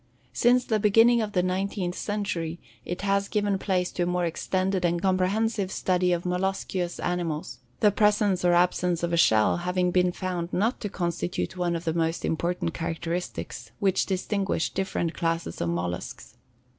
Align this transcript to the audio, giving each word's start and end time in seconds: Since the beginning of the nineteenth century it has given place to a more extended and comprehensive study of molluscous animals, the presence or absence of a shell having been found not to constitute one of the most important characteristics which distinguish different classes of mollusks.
Since 0.33 0.65
the 0.65 0.79
beginning 0.79 1.21
of 1.21 1.33
the 1.33 1.43
nineteenth 1.43 1.93
century 1.95 2.57
it 2.83 3.01
has 3.01 3.27
given 3.27 3.59
place 3.59 3.91
to 3.91 4.01
a 4.01 4.05
more 4.07 4.25
extended 4.25 4.83
and 4.83 4.99
comprehensive 4.99 5.71
study 5.71 6.11
of 6.11 6.23
molluscous 6.25 6.99
animals, 6.99 7.59
the 7.81 7.91
presence 7.91 8.43
or 8.43 8.53
absence 8.53 9.03
of 9.03 9.13
a 9.13 9.15
shell 9.17 9.57
having 9.57 9.91
been 9.91 10.11
found 10.11 10.51
not 10.51 10.79
to 10.79 10.89
constitute 10.89 11.55
one 11.55 11.75
of 11.75 11.83
the 11.85 11.93
most 11.93 12.25
important 12.25 12.73
characteristics 12.73 13.69
which 13.77 14.07
distinguish 14.07 14.71
different 14.71 15.13
classes 15.13 15.61
of 15.61 15.69
mollusks. 15.69 16.35